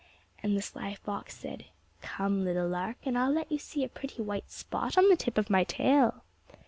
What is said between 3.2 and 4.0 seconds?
let you see a